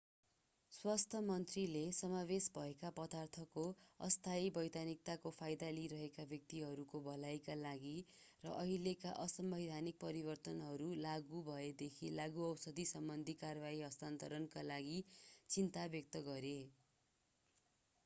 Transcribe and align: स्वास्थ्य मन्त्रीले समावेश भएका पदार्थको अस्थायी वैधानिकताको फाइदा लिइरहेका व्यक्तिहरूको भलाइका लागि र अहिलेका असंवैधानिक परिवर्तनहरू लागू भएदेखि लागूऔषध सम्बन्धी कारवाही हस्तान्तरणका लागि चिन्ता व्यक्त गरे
स्वास्थ्य 0.71 1.19
मन्त्रीले 1.23 1.81
समावेश 1.95 2.45
भएका 2.53 2.89
पदार्थको 2.99 3.65
अस्थायी 4.05 4.47
वैधानिकताको 4.55 5.31
फाइदा 5.35 5.67
लिइरहेका 5.75 6.23
व्यक्तिहरूको 6.31 7.01
भलाइका 7.07 7.57
लागि 7.59 7.91
र 8.43 8.53
अहिलेका 8.55 9.11
असंवैधानिक 9.25 10.01
परिवर्तनहरू 10.03 10.87
लागू 11.03 11.41
भएदेखि 11.49 12.09
लागूऔषध 12.15 12.87
सम्बन्धी 12.93 13.35
कारवाही 13.43 13.83
हस्तान्तरणका 13.83 14.65
लागि 14.71 14.97
चिन्ता 15.49 15.85
व्यक्त 15.91 16.23
गरे 16.25 16.55